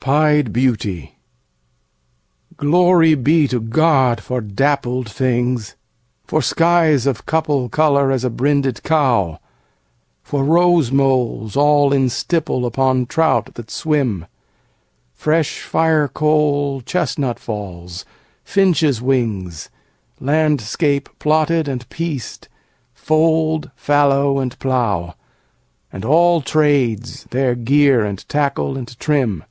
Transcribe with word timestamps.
Pied 0.00 0.52
Beauty 0.52 1.14
GLORY 2.56 3.14
be 3.14 3.46
to 3.46 3.60
God 3.60 4.20
for 4.20 4.40
dappled 4.40 5.08
things 5.08 5.76
For 6.26 6.42
skies 6.42 7.06
of 7.06 7.24
couple 7.24 7.68
colour 7.68 8.10
as 8.10 8.24
a 8.24 8.28
brinded 8.30 8.82
cow; 8.82 9.38
For 10.24 10.42
rose 10.42 10.90
moles 10.90 11.56
all 11.56 11.92
in 11.92 12.08
stipple 12.08 12.66
upon 12.66 13.06
trout 13.06 13.54
that 13.54 13.70
swim: 13.70 14.26
Fresh 15.14 15.60
firecoal 15.62 16.84
chestnut 16.84 17.38
falls; 17.38 18.04
finches' 18.42 19.00
wings; 19.00 19.68
Landscape 20.18 21.08
plotted 21.20 21.68
and 21.68 21.88
pieced 21.90 22.48
fold, 22.92 23.70
fallow, 23.76 24.40
and 24.40 24.58
plough; 24.58 25.14
And 25.92 26.02
àll 26.02 26.44
tràdes, 26.44 27.28
their 27.30 27.54
gear 27.54 28.04
and 28.04 28.28
tackle 28.28 28.76
and 28.76 28.98
trim. 28.98 29.44